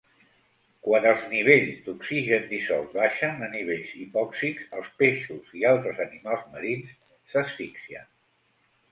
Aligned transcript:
Quan 0.85 1.03
els 1.09 1.23
nivells 1.31 1.75
d'oxigen 1.89 2.47
dissolt 2.53 2.95
baixen 2.99 3.43
a 3.47 3.49
nivells 3.55 3.91
hipòxics, 3.99 4.63
els 4.79 4.89
peixos 5.01 5.51
i 5.59 5.67
altres 5.73 6.01
animals 6.07 6.47
marins 6.55 6.95
s'asfixien. 7.35 8.09